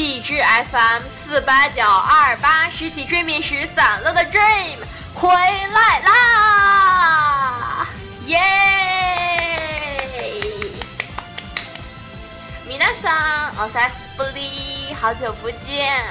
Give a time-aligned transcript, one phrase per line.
[0.00, 0.40] 荔枝
[0.72, 4.78] FM 四八九二八，拾起追觅时散了的 dream
[5.12, 7.86] 回来啦！
[8.24, 8.38] 耶！
[12.66, 13.12] 米娜桑，
[13.58, 16.02] 奥萨斯布利，好久不见。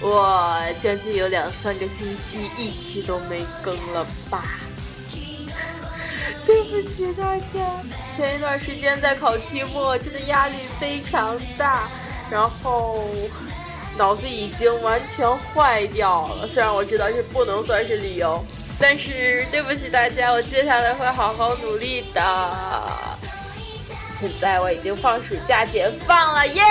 [0.00, 4.42] 我将近有两三个星期一期都没更了吧？
[6.44, 7.44] 对不起大家，
[8.16, 11.88] 前一段时间在考期末，真的压力非常大，
[12.30, 13.04] 然后
[13.98, 16.46] 脑子已经完全坏掉了。
[16.46, 18.42] 虽然我知道这不能算是理由，
[18.78, 22.22] 但是对不起大家，我接下来会好好努力的。
[24.20, 26.62] 现在我已经放暑假解放了耶，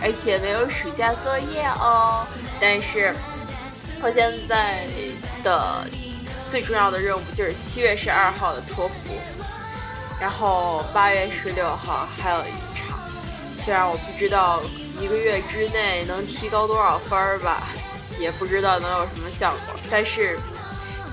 [0.00, 2.26] 而且没有暑假作业哦。
[2.60, 3.14] 但是
[4.00, 4.86] 我现在
[5.42, 5.84] 的
[6.50, 8.94] 最重要的任务就是七月十二号的托福，
[10.20, 12.95] 然后八月十六号还有一场。
[13.66, 14.62] 虽然我不知道
[15.00, 17.66] 一个月之内能提高多少分儿吧，
[18.16, 20.38] 也不知道能有什么效果，但是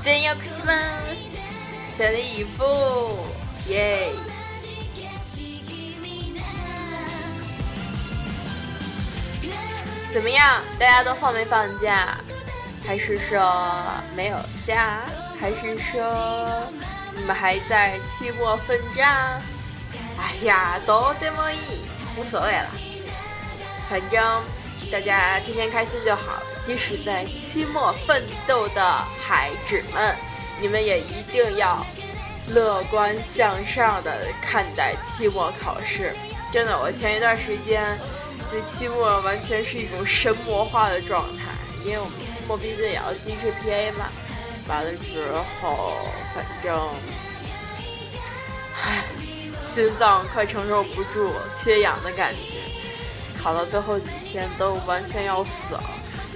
[0.05, 0.35] 真要
[1.97, 3.25] 全力以赴，
[3.69, 4.11] 耶！
[10.13, 10.61] 怎么样？
[10.77, 12.15] 大家都放没放假？
[12.85, 13.73] 还是说
[14.15, 14.99] 没有假？
[15.41, 16.47] 还是说
[17.15, 19.41] 你们还在期末奋战？
[20.19, 21.83] 哎呀，都这么一
[22.17, 22.67] 无所谓了，
[23.89, 24.43] 反正
[24.91, 26.41] 大家天天开心就好。
[26.65, 28.81] 即使在期末奋斗的
[29.25, 30.15] 孩子们，
[30.61, 31.85] 你们也一定要
[32.49, 36.15] 乐观向上的看待期末考试。
[36.53, 37.97] 真的，我前一段时间。
[38.51, 41.45] 对期末完全是一种神魔化的状态，
[41.83, 44.05] 因为我们期末毕竟也要进 GPA 嘛。
[44.67, 45.27] 完了之
[45.59, 45.93] 后，
[46.35, 46.89] 反正，
[48.79, 49.03] 唉，
[49.73, 52.61] 心脏快承受不住缺氧的感觉。
[53.41, 55.83] 考到最后几天都完全要死了，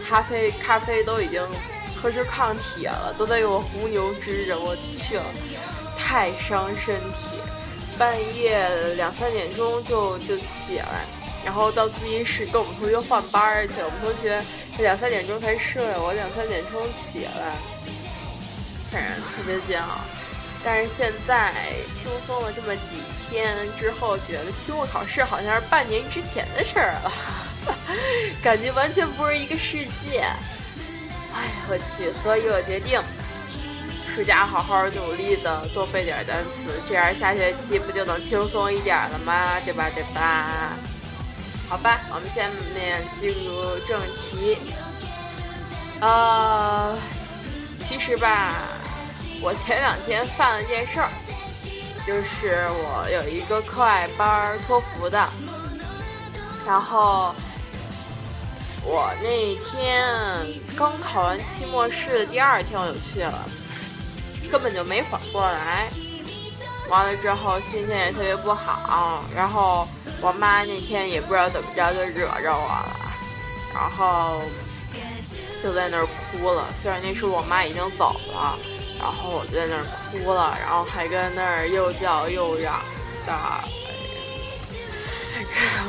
[0.10, 1.42] 咖啡咖啡都已经
[1.96, 4.60] 喝出抗体了，都在给我红牛支着。
[4.60, 5.24] 我去了，
[5.98, 7.40] 太伤身体，
[7.98, 11.06] 半夜两三点钟就就起来。
[11.46, 14.44] 然后到自习室跟我们同学换班去，我们同学
[14.80, 17.56] 两三点钟才睡，我两三点钟起来，
[18.92, 20.02] 反正特别煎熬。
[20.64, 21.54] 但是现在
[21.96, 27.12] 轻松了这么几天之后，觉得期末考试好像是半年之前的事儿了，
[28.44, 30.22] 感觉完全不是一个世界。
[31.34, 33.00] 哎，我去，所以我决定
[34.16, 39.60] 暑假好好努力的多背点单词，这样下学期不就能轻松一点了吗？
[39.64, 39.90] 对吧？
[39.94, 40.74] 对吧？
[41.70, 44.58] 好吧，我们下面进入正题。
[46.00, 46.98] 呃，
[47.88, 48.56] 其实吧，
[49.42, 51.10] 我前两天犯了件事儿，
[52.06, 55.28] 就是我有一个课外班托福的，
[56.66, 57.34] 然后
[58.84, 60.08] 我那天
[60.76, 63.48] 刚考完期末试的第二天我就去了，
[64.52, 65.88] 根本就没缓过来。
[66.90, 69.88] 完了之后心情也特别不好，然后
[70.22, 72.96] 我妈那天也不知道怎么着就惹着我了，
[73.74, 74.42] 然后
[75.62, 76.64] 就在那儿哭了。
[76.82, 78.58] 虽然那时候我妈已经走了，
[79.00, 82.82] 然后我就在那儿哭了，然后还跟那儿又叫又嚷
[83.26, 83.34] 的，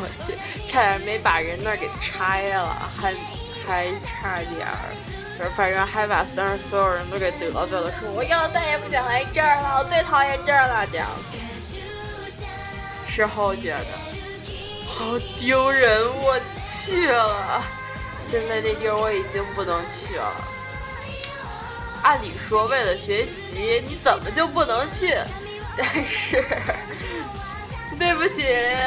[0.00, 0.32] 我去，
[0.70, 3.14] 差点没把人那儿给拆了，还
[3.66, 4.76] 还差点儿。
[5.56, 11.06] 反正还把当时所有人都给得罪了，说我以后再也不想来这儿了，我最讨厌这儿了，这样。
[13.08, 13.86] 事后觉得
[14.86, 16.38] 好丢人，我
[16.84, 17.62] 去了。
[18.30, 20.32] 现在这地儿我已经不能去了。
[22.08, 25.14] 按理说为了学习，你怎么就不能去？
[25.76, 26.42] 但是
[27.98, 28.46] 对不起，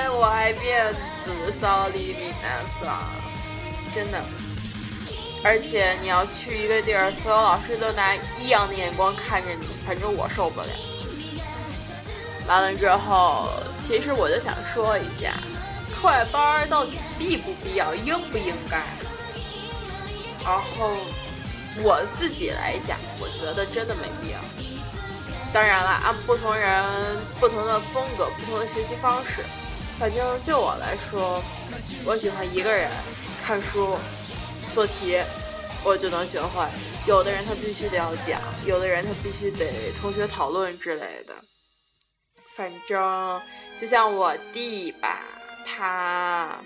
[0.10, 2.50] 我爱面子，sorry，米娜
[2.84, 2.98] 桑，
[3.94, 4.20] 真的。
[5.44, 10.68] 而且你要去一个地儿，所有老师都拿异样的眼光看着你，反正我受不了。
[12.48, 13.50] 完了之后，
[13.88, 15.36] 其实我就想说一下，
[15.94, 18.82] 课外班到底必不必要，应不应该？
[20.44, 20.98] 然后
[21.84, 24.40] 我自己来讲，我觉得真的没必要。
[25.54, 26.84] 当然了，按不同人
[27.40, 29.44] 不同的风格、不同的学习方式，
[30.00, 31.44] 反正就我来说，
[32.06, 32.90] 我喜欢一个人
[33.44, 33.98] 看书。
[34.74, 35.20] 做题，
[35.84, 36.66] 我就能学会。
[37.06, 39.68] 有的人他必须得要讲，有的人他必须得
[40.00, 41.36] 同学讨论之类的。
[42.56, 43.42] 反正
[43.78, 45.20] 就像我弟吧，
[45.66, 46.58] 他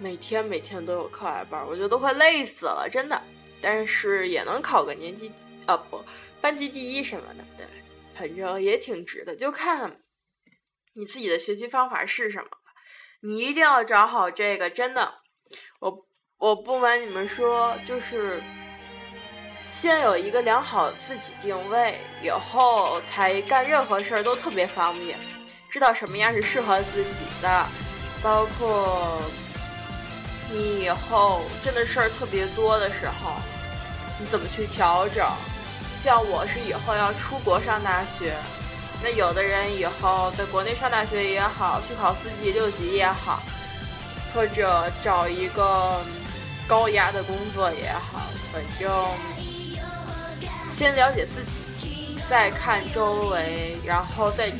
[0.00, 3.20] 每天每天都有课外班，我觉得都快累死了，真的。
[3.60, 5.30] 但是也能考个年级
[5.66, 6.02] 啊不，
[6.40, 7.66] 班级第一什么的，对，
[8.14, 9.36] 反正也挺值的。
[9.36, 10.00] 就看
[10.94, 12.48] 你自己的学习方法是什么。
[13.22, 15.12] 你一定要找好这个，真的，
[15.80, 16.06] 我
[16.38, 18.42] 我不瞒你们说，就是
[19.60, 25.20] 先有一个良好自己定位，以后才干任何事儿都特别方便。
[25.70, 27.66] 知道什么样是适合自己的，
[28.24, 29.20] 包括
[30.52, 33.32] 你以后真的事儿特别多的时候，
[34.18, 35.26] 你怎么去调整？
[36.02, 38.34] 像我是以后要出国上大学，
[39.02, 43.42] 那有的人以后在国内上大学也好，去考四级六级也好，
[44.34, 46.00] 或者找一个
[46.66, 48.20] 高压的工作也好，
[48.52, 49.06] 反正
[50.76, 51.44] 先了解自
[51.78, 54.52] 己，再看周围，然后再。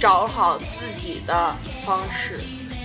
[0.00, 1.54] 找好自己的
[1.86, 2.42] 方式，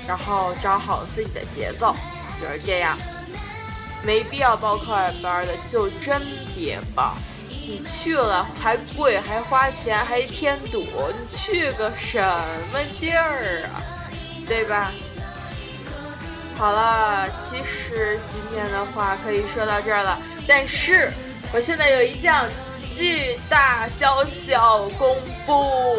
[0.07, 1.95] 然后找好自己的节奏，
[2.41, 2.97] 就是这样。
[4.03, 6.21] 没必要报课外班的就真
[6.55, 7.15] 别报，
[7.49, 12.21] 你去了还贵，还花钱，还添堵，你去个什
[12.71, 13.81] 么劲儿啊？
[14.47, 14.91] 对吧？
[16.57, 20.17] 好了，其实今天的话可以说到这儿了，
[20.47, 21.11] 但是
[21.51, 22.47] 我现在有一项
[22.95, 25.97] 巨大消息要公布。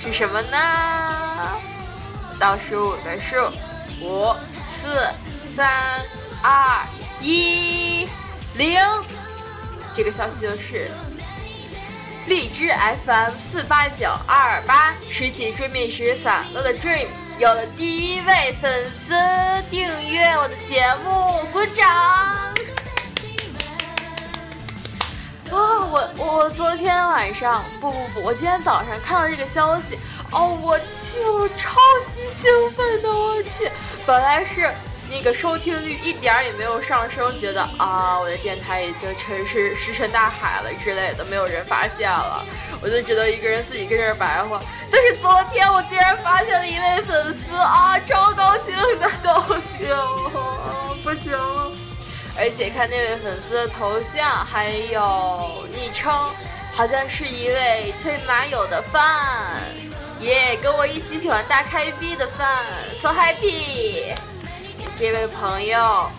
[0.00, 1.58] 是什么呢？
[2.40, 3.36] 倒数的数，
[4.00, 4.34] 五、
[4.82, 5.08] 四、
[5.56, 6.00] 三、
[6.42, 6.86] 二、
[7.20, 8.08] 一、
[8.56, 8.78] 零。
[9.94, 10.90] 这个消息就是，
[12.26, 12.72] 荔枝
[13.04, 17.06] FM 四八九二八拾起追觅时散落的 dream
[17.38, 19.14] 有了第一位粉丝
[19.70, 21.88] 订阅我的节目，鼓掌！
[25.50, 29.98] 啊，我我昨天晚上不不不，我今天早上看到这个消息，
[30.30, 31.78] 哦，我去，我超
[32.14, 33.70] 级兴奋的，我去，
[34.06, 34.70] 本来是
[35.12, 42.42] 那个收听率一点儿也没有上升，觉得啊，我的电台已经沉尸石沉大海了之类的，没有人发现了，
[42.80, 44.62] 我就只能一个人自己跟这儿白话。
[44.90, 49.44] 但是昨天我竟然发现了一位粉丝啊，超高兴的高
[49.78, 49.94] 兴，
[51.04, 51.38] 不行。
[52.34, 56.10] 而且看那位粉丝的头像，还有昵称，
[56.72, 59.60] 好像是一位推马友的饭，
[60.20, 62.64] 耶，跟我一起喜欢大开逼的饭
[63.02, 64.14] ，so happy！
[64.98, 66.10] 这位朋友，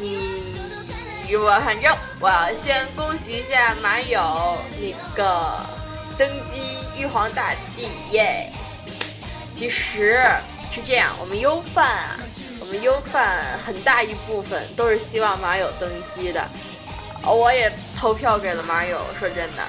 [0.00, 0.42] 你
[1.36, 5.58] 我反正我要先恭喜一下马友那个
[6.18, 8.52] 登基玉皇大帝耶。
[9.56, 10.20] 其实
[10.72, 12.18] 是这样，我们优饭啊。
[12.60, 16.42] 我们优饭很大一部分都是希望马友登基的，
[17.22, 18.98] 我也投票给了马友。
[19.18, 19.62] 说真的，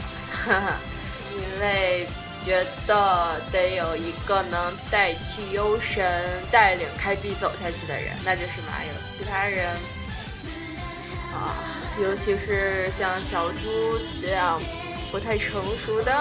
[1.36, 2.08] 因为
[2.46, 8.92] 觉得得有一个能代替优神带领开币走下去的人，那就是马友。
[9.18, 9.68] 其他人
[11.34, 11.58] 啊，
[12.00, 14.62] 尤其是像小猪这样
[15.12, 16.16] 不太成熟的，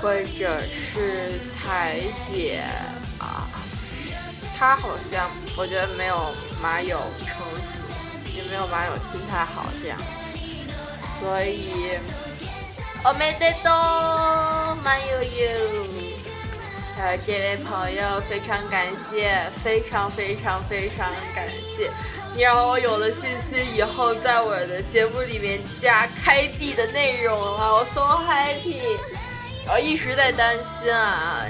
[0.00, 0.62] 或者
[0.94, 2.00] 是彩
[2.32, 2.62] 姐
[3.18, 3.46] 啊。
[4.58, 6.32] 他好像我觉得没有
[6.62, 9.98] 马友成熟，也没有马友心态好这样，
[11.20, 11.98] 所以
[13.08, 13.70] 我没得懂
[14.82, 15.48] 马友友。
[16.96, 21.88] 还有这位朋友，非常感谢，非常非常非常感谢，
[22.34, 28.98] 你让我有了信心，以后在我的节目里面加开币的内容了，我 so happy。
[29.72, 31.46] 我一直在担心啊。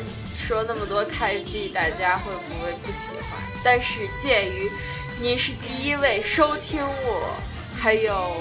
[0.46, 3.40] 说那么多开币，大家会不会不喜欢？
[3.64, 4.70] 但是鉴于
[5.18, 7.34] 你是第一位收听我，
[7.80, 8.36] 还有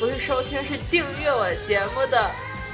[0.00, 2.30] 不是收听是订阅我节目的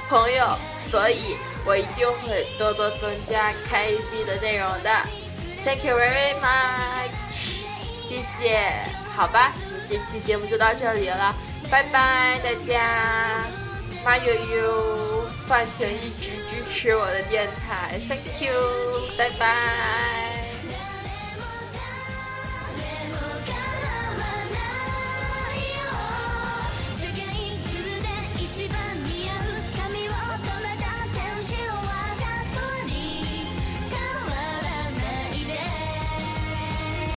[0.07, 0.57] 朋友，
[0.89, 4.89] 所以我一定会多多增加开币的内容的。
[5.65, 7.11] Thank you very much，
[8.07, 8.71] 谢谢。
[9.13, 9.51] 好吧，
[9.89, 11.35] 这期节目就到这里了，
[11.69, 13.43] 拜拜大家，
[14.05, 16.37] 马悠悠，饭前一直。
[16.57, 18.53] 支持我的电台，Thank you，
[19.17, 20.06] 拜拜。